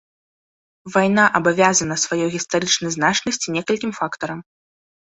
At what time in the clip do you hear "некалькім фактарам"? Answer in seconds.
3.61-4.39